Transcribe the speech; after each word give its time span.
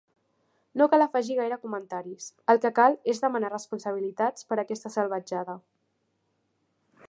No 0.81 0.85
cal 0.93 1.03
afegir 1.05 1.35
gaire 1.39 1.59
comentaris, 1.65 2.31
el 2.55 2.61
que 2.63 2.73
cal 2.81 2.97
és 3.15 3.23
demanar 3.27 3.53
responsabilitats 3.53 4.49
per 4.53 4.61
aquesta 4.65 4.93
salvatjada. 4.99 5.59